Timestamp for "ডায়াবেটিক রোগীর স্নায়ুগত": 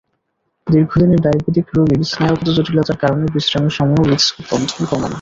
1.25-2.47